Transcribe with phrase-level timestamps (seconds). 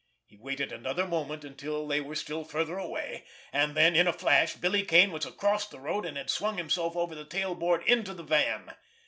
[0.25, 4.81] He waited another moment until they were still further away—and then, in a flash, Billy
[4.83, 8.23] Kane was across the road, and had swung himself over the tail board into the
[8.23, 8.73] van.